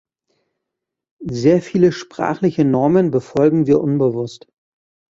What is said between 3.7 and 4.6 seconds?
unbewusst.